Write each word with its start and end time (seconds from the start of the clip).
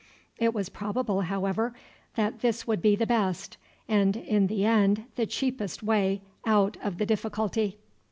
It 0.39 0.51
was 0.55 0.67
probable, 0.67 1.21
however, 1.21 1.75
that 2.15 2.39
this 2.39 2.65
would 2.65 2.81
be 2.81 2.95
the 2.95 3.05
best, 3.05 3.57
and 3.87 4.17
in 4.17 4.47
the 4.47 4.65
end 4.65 5.03
the 5.15 5.27
cheapest 5.27 5.83
way 5.83 6.23
out 6.43 6.75
of 6.83 6.97
the 6.97 7.05
difficulty. 7.05 7.77